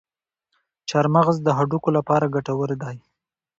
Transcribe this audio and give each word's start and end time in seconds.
چارمغز 0.89 1.37
د 1.43 1.47
هډوکو 1.57 1.89
لپاره 1.97 2.31
ګټور 2.35 2.69
دی. 2.83 2.97